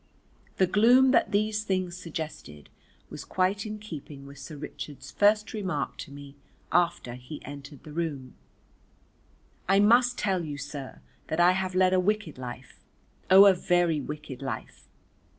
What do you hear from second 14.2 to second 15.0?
life."